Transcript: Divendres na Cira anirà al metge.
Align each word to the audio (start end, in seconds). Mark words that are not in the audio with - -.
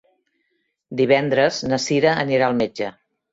Divendres 1.01 1.59
na 1.73 1.79
Cira 1.85 2.15
anirà 2.23 2.49
al 2.49 2.59
metge. 2.63 2.91